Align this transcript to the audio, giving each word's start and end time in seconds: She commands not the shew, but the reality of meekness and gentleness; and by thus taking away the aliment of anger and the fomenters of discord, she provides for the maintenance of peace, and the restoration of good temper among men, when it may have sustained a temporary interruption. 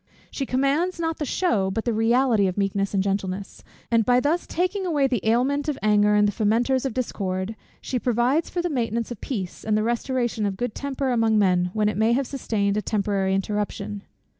She 0.31 0.47
commands 0.47 0.99
not 0.99 1.19
the 1.19 1.27
shew, 1.27 1.69
but 1.71 1.85
the 1.85 1.93
reality 1.93 2.47
of 2.47 2.57
meekness 2.57 2.95
and 2.95 3.03
gentleness; 3.03 3.63
and 3.91 4.03
by 4.03 4.19
thus 4.19 4.47
taking 4.47 4.83
away 4.83 5.05
the 5.05 5.23
aliment 5.23 5.69
of 5.69 5.77
anger 5.83 6.15
and 6.15 6.27
the 6.27 6.31
fomenters 6.31 6.85
of 6.87 6.95
discord, 6.95 7.55
she 7.81 7.99
provides 7.99 8.49
for 8.49 8.63
the 8.63 8.69
maintenance 8.71 9.11
of 9.11 9.21
peace, 9.21 9.63
and 9.63 9.77
the 9.77 9.83
restoration 9.83 10.43
of 10.47 10.57
good 10.57 10.73
temper 10.73 11.11
among 11.11 11.37
men, 11.37 11.69
when 11.73 11.87
it 11.87 11.97
may 11.97 12.13
have 12.13 12.25
sustained 12.25 12.77
a 12.77 12.81
temporary 12.81 13.35
interruption. 13.35 14.01